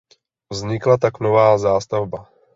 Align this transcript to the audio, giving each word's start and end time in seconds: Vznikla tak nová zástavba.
Vznikla 0.51 0.97
tak 0.97 1.19
nová 1.19 1.57
zástavba. 1.57 2.27